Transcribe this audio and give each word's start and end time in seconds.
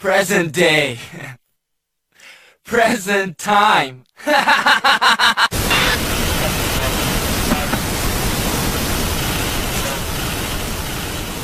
Present 0.00 0.52
day. 0.54 0.98
Present 2.64 3.36
time. 3.36 4.02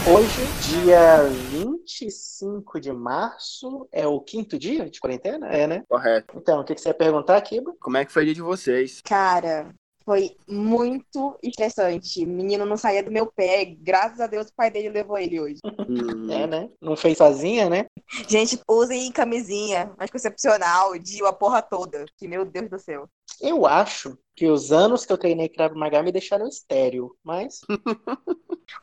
Hoje, 0.09 0.47
dia 0.63 1.25
25 1.51 2.81
de 2.81 2.93
março, 2.95 3.87
é 3.93 4.07
o 4.07 4.19
quinto 4.23 4.59
dia 4.59 4.89
de 4.89 5.01
quarentena? 5.01 5.49
É, 5.49 5.67
né? 5.67 5.85
Correto. 5.87 6.39
Então, 6.39 6.61
o 6.63 6.65
que 6.65 6.75
que 6.75 6.81
você 6.81 6.89
ia 6.89 6.95
perguntar, 6.95 7.39
Kiba? 7.43 7.75
Como 7.79 7.99
é 7.99 8.07
que 8.07 8.13
foi 8.13 8.23
o 8.23 8.25
dia 8.25 8.35
de 8.35 8.41
vocês? 8.41 9.03
Cara, 9.03 9.69
foi 10.07 10.37
muito 10.49 11.37
estressante. 11.43 12.25
O 12.25 12.29
menino 12.29 12.65
não 12.65 12.77
saía 12.77 13.03
do 13.03 13.11
meu 13.11 13.27
pé. 13.27 13.65
Graças 13.65 14.21
a 14.21 14.29
Deus 14.29 14.47
o 14.47 14.55
pai 14.55 14.71
dele 14.71 14.89
levou 14.89 15.19
ele 15.19 15.41
hoje. 15.41 15.59
É, 16.33 16.47
né? 16.47 16.69
Não 16.81 16.97
fez 16.97 17.19
sozinha, 17.19 17.69
né? 17.69 17.87
Gente, 18.29 18.61
usem 18.69 19.11
camisinha 19.11 19.93
anticoncepcional, 19.99 20.99
DIU, 20.99 21.27
a 21.27 21.33
porra 21.33 21.61
toda. 21.61 22.07
Que 22.17 22.29
meu 22.29 22.45
Deus 22.45 22.71
do 22.71 22.79
céu. 22.79 23.09
Eu 23.41 23.67
acho 23.67 24.19
que 24.37 24.47
os 24.49 24.71
anos 24.73 25.07
que 25.07 25.13
eu 25.13 25.19
treinei 25.19 25.49
Krav 25.49 25.75
Maga 25.75 26.03
me 26.03 26.13
deixaram 26.13 26.47
estéreo, 26.47 27.17
mas 27.25 27.61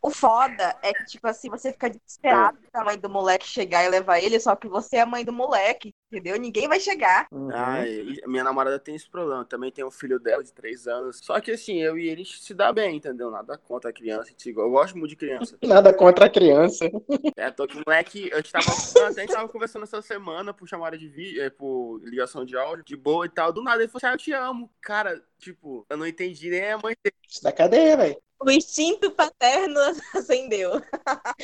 O 0.02 0.10
foda 0.10 0.78
é 0.82 0.94
que, 0.94 1.06
tipo 1.06 1.28
assim, 1.28 1.50
você 1.50 1.72
fica 1.72 1.90
desesperado 1.90 2.58
pra 2.72 2.84
mãe 2.86 2.98
do 2.98 3.10
moleque 3.10 3.46
chegar 3.46 3.84
e 3.84 3.90
levar 3.90 4.20
ele, 4.20 4.40
só 4.40 4.56
que 4.56 4.68
você 4.68 4.98
é 4.98 5.02
a 5.02 5.06
mãe 5.06 5.26
do 5.26 5.34
moleque, 5.34 5.94
entendeu? 6.12 6.38
Ninguém 6.40 6.68
vai 6.68 6.80
chegar. 6.80 7.28
uhum. 7.32 7.50
Ah, 7.54 7.84
minha 8.28 8.44
namorada 8.44 8.80
tem 8.80 8.96
esse 8.96 9.10
problema. 9.10 9.46
Também 9.46 9.72
tem 9.72 9.84
um 9.84 9.92
filho 9.92 10.20
dela 10.20 10.44
de 10.44 10.54
3 10.54 10.88
anos. 10.88 11.20
Só 11.22 11.40
que 11.40 11.52
assim, 11.52 11.82
eu 11.82 11.98
e 11.98 12.08
ele 12.08 12.26
se 12.26 12.54
dá 12.54 12.72
bem, 12.72 12.98
entendeu? 12.98 13.30
Nada 13.30 13.58
contra 13.58 13.90
a 13.90 13.94
criança. 13.94 14.32
tipo, 14.38 14.62
Eu 14.62 14.70
gosto 14.72 14.98
muito 14.98 15.10
de 15.12 15.16
criança. 15.18 15.58
nada 15.64 15.94
contra 15.94 16.26
a 16.26 16.30
criança. 16.30 16.90
É, 17.36 17.50
tô 17.52 17.68
com 17.68 17.80
o 17.80 17.84
moleque. 17.86 18.30
Eu 18.32 18.44
tava, 18.44 18.72
a 19.08 19.12
gente 19.12 19.32
tava 19.32 19.50
conversando 19.50 19.84
essa 19.84 20.02
semana 20.02 20.54
por 20.54 20.68
chamada 20.68 20.98
de 20.98 21.08
vídeo, 21.08 21.42
é, 21.42 21.50
por 21.50 22.00
ligação 22.04 22.46
de 22.46 22.56
áudio, 22.56 22.86
de 22.86 22.96
boa 22.96 23.26
e 23.26 23.30
tal. 23.30 23.52
Do 23.52 23.64
nada 23.64 23.82
ele 23.82 23.92
falou 23.92 24.00
assim: 24.00 24.08
ah, 24.08 24.14
eu 24.14 24.18
te 24.18 24.32
amo. 24.34 24.70
Cara, 24.82 25.22
tipo, 25.44 25.86
eu 25.90 25.98
não 25.98 26.08
entendi 26.08 26.50
nem 26.50 26.72
a 26.72 26.78
mãe 26.78 26.96
dele. 27.04 27.16
Isso 27.28 27.44
da 27.44 27.52
cadeia, 27.52 27.98
velho. 27.98 28.22
O 28.46 28.52
instinto 28.52 29.10
paterno 29.12 29.80
acendeu. 30.14 30.82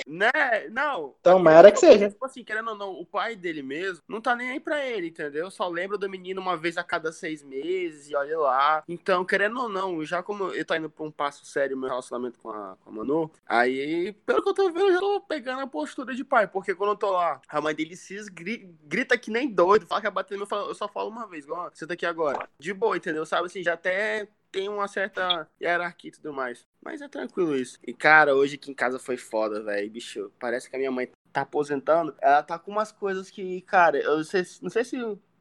Né? 0.07 0.31
Não. 0.71 1.15
Tomara 1.21 1.71
que 1.71 1.79
seja. 1.79 2.09
Tipo 2.09 2.25
assim, 2.25 2.43
querendo 2.43 2.69
ou 2.71 2.75
não, 2.77 2.91
o 2.93 3.05
pai 3.05 3.35
dele 3.35 3.61
mesmo 3.61 4.01
não 4.07 4.19
tá 4.21 4.35
nem 4.35 4.51
aí 4.51 4.59
pra 4.59 4.85
ele, 4.85 5.07
entendeu? 5.07 5.49
Só 5.49 5.67
lembra 5.67 5.97
do 5.97 6.09
menino 6.09 6.41
uma 6.41 6.57
vez 6.57 6.77
a 6.77 6.83
cada 6.83 7.11
seis 7.11 7.43
meses 7.43 8.09
e 8.09 8.15
olha 8.15 8.37
lá. 8.37 8.83
Então, 8.87 9.23
querendo 9.23 9.59
ou 9.61 9.69
não, 9.69 10.03
já 10.03 10.21
como 10.21 10.49
eu 10.49 10.65
tô 10.65 10.75
indo 10.75 10.89
pra 10.89 11.05
um 11.05 11.11
passo 11.11 11.45
sério 11.45 11.75
no 11.75 11.81
meu 11.81 11.89
relacionamento 11.89 12.39
com 12.39 12.49
a, 12.49 12.75
com 12.83 12.89
a 12.89 12.93
Manu, 12.93 13.31
aí, 13.45 14.11
pelo 14.25 14.41
que 14.43 14.49
eu 14.49 14.53
tô 14.53 14.71
vendo, 14.71 14.87
eu 14.87 14.93
já 14.93 14.99
tô 14.99 15.21
pegando 15.21 15.61
a 15.61 15.67
postura 15.67 16.13
de 16.13 16.23
pai. 16.23 16.47
Porque 16.47 16.75
quando 16.75 16.91
eu 16.91 16.97
tô 16.97 17.11
lá, 17.11 17.41
a 17.47 17.61
mãe 17.61 17.73
dele 17.75 17.95
se 17.95 18.15
esgri- 18.15 18.69
grita 18.83 19.17
que 19.17 19.31
nem 19.31 19.47
doido, 19.49 19.85
fala 19.85 20.01
que 20.01 20.07
vai 20.07 20.13
bater 20.13 20.33
no 20.35 20.39
meu, 20.39 20.43
eu 20.45 20.49
falo- 20.49 20.67
eu 20.69 20.75
só 20.75 20.87
falo 20.87 21.09
uma 21.09 21.27
vez, 21.27 21.45
igual, 21.45 21.67
ó, 21.67 21.71
senta 21.73 21.93
aqui 21.93 22.05
agora. 22.05 22.49
De 22.59 22.73
boa, 22.73 22.97
entendeu? 22.97 23.25
Sabe 23.25 23.45
assim, 23.45 23.63
já 23.63 23.73
até 23.73 24.27
tem 24.51 24.69
uma 24.69 24.87
certa 24.87 25.47
hierarquia 25.61 26.09
e 26.09 26.13
tudo 26.13 26.33
mais. 26.33 26.65
Mas 26.81 27.01
é 27.01 27.07
tranquilo 27.07 27.55
isso. 27.55 27.79
E, 27.85 27.93
cara, 27.93 28.35
hoje 28.35 28.55
aqui 28.55 28.71
em 28.71 28.75
casa 28.75 28.99
foi 28.99 29.17
foda, 29.17 29.63
velho. 29.63 29.89
Bicho, 29.89 30.31
parece 30.39 30.69
que 30.69 30.75
a 30.75 30.79
minha 30.79 30.91
mãe 30.91 31.09
tá 31.31 31.41
aposentando. 31.41 32.15
Ela 32.21 32.43
tá 32.43 32.57
com 32.57 32.71
umas 32.71 32.91
coisas 32.91 33.29
que, 33.29 33.61
cara, 33.61 33.97
eu 33.97 34.17
não 34.17 34.23
sei, 34.23 34.43
não 34.61 34.69
sei 34.69 34.83
se 34.83 34.97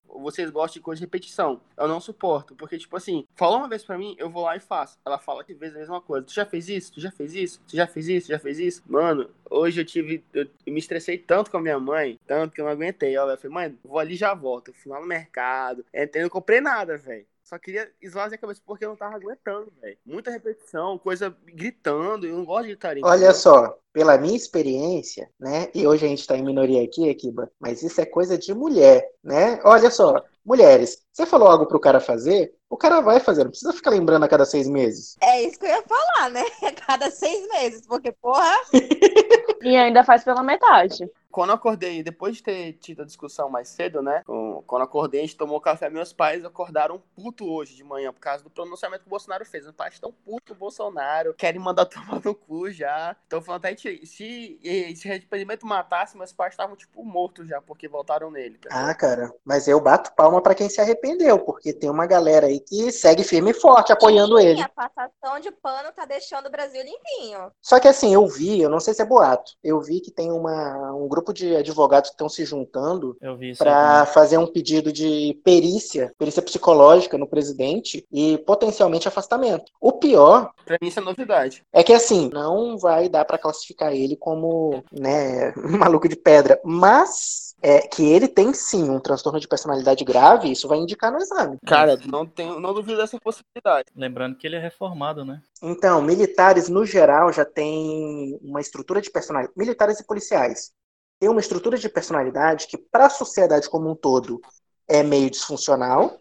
vocês 0.09 0.51
gostam 0.51 0.81
de 0.81 0.85
coisa 0.85 0.99
de 0.99 1.05
repetição. 1.05 1.61
Eu 1.77 1.87
não 1.87 2.01
suporto. 2.01 2.55
Porque, 2.55 2.79
tipo 2.79 2.97
assim, 2.97 3.27
falou 3.37 3.59
uma 3.59 3.69
vez 3.69 3.85
pra 3.85 3.99
mim, 3.99 4.17
eu 4.19 4.31
vou 4.31 4.45
lá 4.45 4.57
e 4.57 4.61
faço. 4.61 4.99
Ela 5.05 5.19
fala 5.19 5.45
que 5.45 5.55
vezes 5.55 5.77
a 5.77 5.81
mesma 5.81 6.01
coisa. 6.01 6.27
Tu 6.27 6.33
já 6.33 6.47
fez 6.47 6.69
isso? 6.69 6.93
Tu 6.93 7.01
já 7.01 7.11
fez 7.11 7.35
isso? 7.35 7.61
Tu 7.67 7.77
já 7.77 7.87
fez 7.87 8.09
isso? 8.09 8.27
Tu 8.27 8.31
já 8.31 8.39
fez 8.39 8.59
isso? 8.59 8.83
Mano, 8.87 9.31
hoje 9.51 9.81
eu 9.81 9.85
tive. 9.85 10.25
Eu, 10.33 10.49
eu 10.67 10.73
me 10.73 10.79
estressei 10.79 11.19
tanto 11.19 11.51
com 11.51 11.59
a 11.59 11.63
minha 11.63 11.79
mãe, 11.79 12.19
tanto 12.27 12.55
que 12.55 12.61
eu 12.61 12.65
não 12.65 12.73
aguentei. 12.73 13.17
Ó, 13.17 13.31
eu 13.31 13.37
falei, 13.37 13.55
mãe, 13.55 13.79
vou 13.85 13.99
ali 13.99 14.15
e 14.15 14.17
já 14.17 14.35
volto. 14.35 14.69
Eu 14.69 14.75
fui 14.75 14.91
lá 14.91 15.01
no 15.01 15.07
mercado. 15.07 15.85
Entrei, 15.95 16.23
não 16.23 16.31
comprei 16.31 16.61
nada, 16.61 16.97
velho. 16.97 17.27
Só 17.49 17.59
queria 17.59 17.91
esvaziar 18.03 18.35
a 18.35 18.39
cabeça 18.39 18.61
porque 18.67 18.85
eu 18.85 18.91
não 18.91 18.97
tava 18.97 19.17
aguentando, 19.17 19.73
velho. 19.81 19.97
Muita 20.05 20.31
repetição, 20.31 20.99
coisa 20.99 21.35
gritando. 21.47 22.27
Eu 22.27 22.37
não 22.37 22.45
gosto 22.45 22.65
de 22.65 22.69
gritaria. 22.69 23.03
Olha 23.03 23.33
só, 23.33 23.75
pela 23.91 24.19
minha 24.19 24.37
experiência, 24.37 25.31
né? 25.41 25.71
E 25.75 25.87
hoje 25.87 26.05
a 26.05 26.09
gente 26.11 26.27
tá 26.27 26.37
em 26.37 26.45
minoria 26.45 26.85
aqui, 26.85 27.09
Akiba, 27.09 27.51
mas 27.59 27.83
isso 27.83 27.99
é 28.03 28.05
coisa 28.05 28.37
de 28.37 28.53
mulher, 28.53 29.03
né? 29.25 29.59
Olha 29.65 29.91
só, 29.91 30.23
mulheres, 30.45 30.99
você 31.11 31.25
falou 31.25 31.49
algo 31.49 31.65
pro 31.65 31.81
cara 31.81 32.01
fazer, 32.01 32.55
o 32.69 32.77
cara 32.77 33.01
vai 33.01 33.19
fazer, 33.19 33.45
não 33.45 33.51
precisa 33.51 33.73
ficar 33.73 33.93
lembrando 33.93 34.25
a 34.25 34.29
cada 34.29 34.45
seis 34.45 34.69
meses. 34.69 35.17
É 35.23 35.43
isso 35.43 35.59
que 35.59 35.65
eu 35.65 35.71
ia 35.71 35.83
falar, 35.85 36.29
né? 36.29 36.45
A 36.63 36.73
cada 36.73 37.11
seis 37.11 37.49
meses, 37.49 37.81
porque, 37.87 38.13
porra, 38.13 38.59
E 39.63 39.77
ainda 39.77 40.05
faz 40.05 40.25
pela 40.25 40.43
metade. 40.43 41.11
Quando 41.39 41.51
eu 41.51 41.55
acordei, 41.55 42.03
depois 42.03 42.35
de 42.35 42.43
ter 42.43 42.73
tido 42.73 43.03
a 43.03 43.05
discussão 43.05 43.49
mais 43.49 43.69
cedo, 43.69 44.03
né? 44.03 44.25
Quando 44.27 44.83
eu 44.83 44.87
acordei, 44.87 45.21
a 45.21 45.23
gente 45.23 45.37
tomou 45.37 45.61
café. 45.61 45.89
Meus 45.89 46.13
pais 46.13 46.45
acordaram 46.45 47.01
puto 47.15 47.49
hoje 47.49 47.77
de 47.77 47.85
manhã 47.85 48.13
por 48.13 48.19
causa 48.19 48.43
do 48.43 48.51
pronunciamento 48.51 49.03
que 49.03 49.07
o 49.07 49.11
Bolsonaro 49.11 49.47
fez. 49.47 49.63
Meus 49.63 49.77
pais 49.77 49.95
estão 49.95 50.11
puto 50.11 50.49
com 50.49 50.55
o 50.55 50.59
Bolsonaro, 50.59 51.33
querem 51.35 51.61
mandar 51.61 51.87
tomar 51.87 52.21
no 52.25 52.35
cu 52.35 52.69
já. 52.73 53.15
Então 53.29 53.41
falando 53.41 53.65
até 53.65 53.77
se, 53.77 54.05
se 54.05 54.59
esse 54.65 55.09
arrependimento 55.09 55.65
matasse, 55.65 56.19
meus 56.19 56.33
pais 56.33 56.55
estavam 56.55 56.75
tipo 56.75 57.05
mortos 57.05 57.47
já, 57.47 57.63
porque 57.63 57.87
voltaram 57.87 58.33
nele. 58.33 58.57
entendeu? 58.57 58.77
Ah, 58.77 58.93
cara, 58.93 59.33
mas 59.45 59.69
eu 59.69 59.81
bato 59.81 60.13
palma 60.17 60.43
pra 60.43 60.57
quem 60.57 60.69
se 60.69 60.81
arrependeu, 60.81 61.39
porque 61.39 61.73
tem 61.73 61.89
uma 61.89 62.09
galera 62.09 62.49
aí 62.49 62.59
que 62.59 62.91
segue 62.91 63.23
firme 63.23 63.53
e 63.53 63.55
forte 63.55 63.93
apoiando 63.93 64.41
ele. 64.41 64.61
a 64.61 64.69
passação 64.69 65.39
de 65.39 65.53
pano 65.53 65.93
tá 65.93 66.05
deixando 66.05 66.47
o 66.47 66.51
Brasil 66.51 66.83
limpinho. 66.83 67.53
Só 67.63 67.79
que 67.79 67.87
assim, 67.87 68.13
eu 68.13 68.27
vi, 68.27 68.61
eu 68.61 68.69
não 68.69 68.81
sei 68.81 68.93
se 68.93 69.03
é 69.03 69.05
boato, 69.05 69.53
eu 69.63 69.81
vi 69.81 70.01
que 70.01 70.11
tem 70.11 70.33
uma, 70.33 70.93
um 70.95 71.07
grupo 71.07 71.28
de 71.33 71.57
advogados 71.57 72.11
que 72.11 72.15
estão 72.15 72.29
se 72.29 72.45
juntando 72.45 73.17
para 73.57 74.07
fazer 74.07 74.39
um 74.39 74.47
pedido 74.47 74.93
de 74.93 75.39
perícia, 75.45 76.13
perícia 76.19 76.43
psicológica 76.43 77.17
no 77.19 77.27
presidente 77.29 78.05
e 78.13 78.39
potencialmente 78.39 79.09
afastamento. 79.09 79.73
O 79.81 79.93
pior 79.93 80.51
Pra 80.65 80.79
mim 80.81 80.89
isso 80.89 81.01
é 81.01 81.03
novidade. 81.03 81.63
é 81.73 81.83
que 81.83 81.93
assim, 81.93 82.29
não 82.33 82.77
vai 82.79 83.09
dar 83.09 83.25
para 83.25 83.39
classificar 83.39 83.93
ele 83.93 84.17
como, 84.17 84.83
né, 84.93 85.53
maluco 85.57 86.09
de 86.09 86.17
pedra, 86.17 86.61
mas 86.65 87.49
é 87.61 87.81
que 87.81 88.05
ele 88.05 88.29
tem 88.29 88.53
sim 88.53 88.89
um 88.89 89.01
transtorno 89.01 89.41
de 89.41 89.49
personalidade 89.49 90.05
grave, 90.05 90.51
isso 90.51 90.69
vai 90.69 90.79
indicar 90.79 91.11
no 91.11 91.19
exame. 91.19 91.59
Cara, 91.67 91.99
não, 92.07 92.25
tenho, 92.25 92.61
não 92.61 92.73
duvido 92.73 92.99
dessa 92.99 93.19
possibilidade. 93.19 93.87
Lembrando 93.97 94.37
que 94.37 94.47
ele 94.47 94.57
é 94.57 94.61
reformado, 94.61 95.25
né? 95.25 95.41
Então, 95.63 96.01
militares 96.01 96.69
no 96.69 96.85
geral 96.87 97.33
já 97.33 97.45
têm 97.45 98.39
uma 98.43 98.61
estrutura 98.61 99.01
de 99.01 99.11
personalidade, 99.11 99.55
militares 99.57 99.99
e 99.99 100.07
policiais 100.07 100.71
têm 101.19 101.29
uma 101.29 101.41
estrutura 101.41 101.77
de 101.79 101.89
personalidade 101.89 102.67
que 102.67 102.79
para 102.79 103.07
a 103.07 103.11
sociedade 103.11 103.69
como 103.69 103.91
um 103.91 103.95
todo 103.95 104.41
é 104.89 105.03
meio 105.03 105.31
disfuncional, 105.31 106.19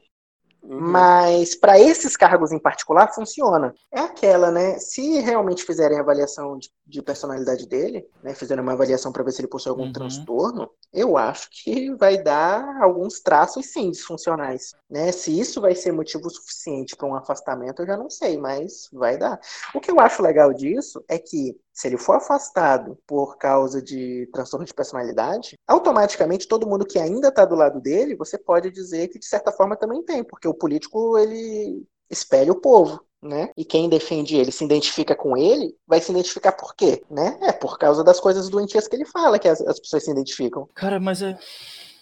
Uhum. 0.64 0.82
Mas 0.82 1.56
para 1.56 1.80
esses 1.80 2.18
cargos 2.18 2.52
em 2.52 2.60
particular 2.60 3.14
funciona. 3.14 3.74
É 3.92 4.02
aquela, 4.02 4.52
né? 4.52 4.78
Se 4.80 5.20
realmente 5.22 5.64
fizerem 5.64 5.98
avaliação 5.98 6.58
de, 6.58 6.70
de 6.86 7.02
personalidade 7.02 7.66
dele, 7.68 8.06
né? 8.22 8.34
Fizerem 8.34 8.62
uma 8.62 8.74
avaliação 8.74 9.12
para 9.12 9.24
ver 9.24 9.32
se 9.32 9.42
ele 9.42 9.48
possui 9.48 9.70
algum 9.70 9.86
Uhum. 9.86 9.94
transtorno, 9.94 10.70
eu 10.92 11.18
acho 11.18 11.48
que 11.52 11.96
vai 11.96 12.22
dar 12.22 12.82
alguns 12.82 13.22
traços 13.22 13.68
sim 13.68 13.92
disfuncionais, 13.92 14.76
né? 14.90 15.12
Se 15.14 15.38
isso 15.40 15.62
vai 15.62 15.74
ser 15.74 15.94
motivo 15.94 16.30
suficiente 16.30 16.96
para 16.98 17.08
um 17.08 17.16
afastamento, 17.16 17.82
eu 17.82 17.88
já 17.88 17.96
não 17.96 18.10
sei, 18.10 18.38
mas 18.38 18.90
vai 18.92 19.18
dar. 19.18 19.40
O 19.74 19.80
que 19.80 19.90
eu 19.92 20.00
acho 20.00 20.22
legal 20.22 20.52
disso 20.54 21.04
é 21.08 21.18
que 21.18 21.56
se 21.78 21.88
ele 21.88 21.98
for 21.98 22.16
afastado 22.16 22.98
por 23.06 23.38
causa 23.38 23.80
de 23.80 24.28
transtorno 24.34 24.66
de 24.66 24.74
personalidade, 24.74 25.56
automaticamente 25.68 26.48
todo 26.48 26.66
mundo 26.66 26.88
que 26.88 26.98
ainda 26.98 27.28
está 27.28 27.46
do 27.46 27.54
lado 27.54 27.80
dele, 27.80 28.16
você 28.16 28.36
pode 28.36 28.72
dizer 28.72 29.10
que 29.10 29.20
de 29.20 29.28
certa 29.28 29.52
forma 29.52 29.78
também 29.78 30.02
tem, 30.02 30.24
porque 30.24 30.48
o 30.48 30.56
político 30.56 31.20
ele 31.20 31.86
espelha 32.10 32.52
o 32.52 32.60
povo. 32.60 33.06
Né? 33.22 33.52
E 33.56 33.64
quem 33.64 33.90
defende 33.90 34.36
ele 34.36 34.52
se 34.52 34.64
identifica 34.64 35.16
com 35.16 35.38
ele, 35.38 35.76
vai 35.88 36.00
se 36.00 36.12
identificar 36.12 36.52
por 36.52 36.76
quê? 36.76 37.04
Né? 37.10 37.38
É 37.42 37.52
por 37.52 37.78
causa 37.78 38.04
das 38.04 38.20
coisas 38.20 38.50
doentias 38.50 38.88
que 38.88 38.96
ele 38.96 39.06
fala 39.06 39.38
que 39.38 39.48
as, 39.48 39.62
as 39.62 39.80
pessoas 39.80 40.04
se 40.04 40.12
identificam. 40.12 40.68
Cara, 40.74 41.00
mas 41.00 41.22
é, 41.22 41.38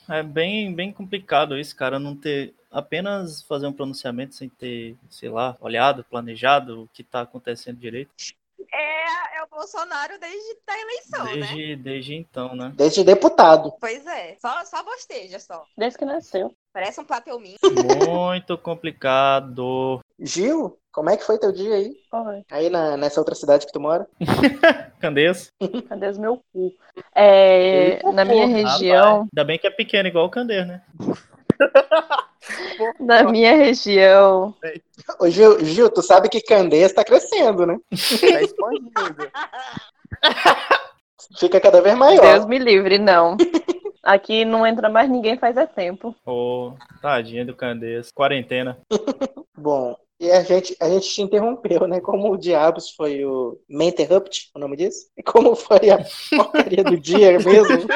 é 0.09 0.23
bem, 0.23 0.73
bem 0.73 0.93
complicado 0.93 1.57
isso, 1.57 1.75
cara, 1.75 1.99
não 1.99 2.15
ter 2.15 2.53
apenas 2.71 3.41
fazer 3.41 3.67
um 3.67 3.73
pronunciamento 3.73 4.35
sem 4.35 4.47
ter, 4.47 4.95
sei 5.09 5.29
lá, 5.29 5.57
olhado, 5.59 6.05
planejado 6.09 6.83
o 6.83 6.87
que 6.93 7.03
tá 7.03 7.21
acontecendo 7.21 7.77
direito. 7.77 8.11
É, 8.73 9.37
é 9.37 9.43
o 9.43 9.47
Bolsonaro 9.49 10.19
desde 10.19 10.57
a 10.67 10.81
eleição, 10.81 11.23
né? 11.23 11.33
Desde, 11.33 11.75
desde 11.77 12.15
então, 12.15 12.55
né? 12.55 12.71
Desde 12.75 13.03
deputado. 13.03 13.73
Pois 13.79 14.05
é, 14.05 14.35
só, 14.39 14.63
só 14.65 14.83
bosteja 14.83 15.39
só. 15.39 15.65
Desde 15.77 15.97
que 15.97 16.05
nasceu. 16.05 16.53
Parece 16.73 16.99
um 16.99 17.05
plateuminho. 17.05 17.57
Muito 18.07 18.57
complicado. 18.57 19.99
Gil, 20.19 20.77
como 20.91 21.09
é 21.09 21.17
que 21.17 21.23
foi 21.23 21.37
teu 21.37 21.51
dia 21.51 21.75
aí? 21.75 21.93
Oi, 22.11 22.43
Aí 22.49 22.69
na, 22.69 22.97
nessa 22.97 23.19
outra 23.19 23.35
cidade 23.35 23.65
que 23.65 23.71
tu 23.71 23.79
mora? 23.79 24.07
Candês? 24.99 25.49
cadê 25.89 26.07
os 26.07 26.17
meu 26.17 26.41
cu? 26.51 26.73
É, 27.13 27.95
Eita, 27.95 28.11
na 28.11 28.25
minha 28.25 28.47
porra, 28.47 28.57
região, 28.57 29.21
Ainda 29.21 29.43
bem 29.43 29.59
que 29.59 29.67
é 29.67 29.71
pequeno, 29.71 30.07
igual 30.07 30.25
o 30.25 30.29
Candês, 30.29 30.67
né? 30.67 30.81
na 32.99 33.23
minha 33.23 33.55
região, 33.55 34.53
Ô, 35.19 35.29
Gil, 35.29 35.63
Gil, 35.63 35.89
tu 35.89 36.01
sabe 36.01 36.29
que 36.29 36.41
Candeias 36.41 36.93
tá 36.93 37.03
crescendo, 37.03 37.65
né? 37.65 37.77
Tá 38.19 38.41
expandindo. 38.41 39.31
Fica 41.39 41.59
cada 41.59 41.81
vez 41.81 41.97
maior. 41.97 42.21
Deus 42.21 42.45
me 42.45 42.59
livre, 42.59 42.97
não. 42.97 43.37
Aqui 44.03 44.45
não 44.45 44.65
entra 44.65 44.87
mais 44.87 45.09
ninguém 45.09 45.37
faz 45.37 45.57
é 45.57 45.65
tempo. 45.65 46.15
Ô, 46.25 46.73
tadinha 47.01 47.43
do 47.43 47.55
Candeias. 47.55 48.11
Quarentena. 48.11 48.79
Bom, 49.57 49.97
e 50.19 50.31
a 50.31 50.43
gente, 50.43 50.77
a 50.79 50.87
gente 50.87 51.09
te 51.09 51.21
interrompeu, 51.21 51.87
né? 51.87 51.99
Como 51.99 52.31
o 52.31 52.37
Diabos 52.37 52.91
foi 52.91 53.25
o 53.25 53.59
Main 53.67 53.87
Interrupt, 53.87 54.51
o 54.53 54.59
nome 54.59 54.77
disso? 54.77 55.07
E 55.17 55.23
como 55.23 55.55
foi 55.55 55.89
a 55.89 55.97
porcaria 56.29 56.83
do 56.83 56.99
dia 56.99 57.31
mesmo? 57.39 57.87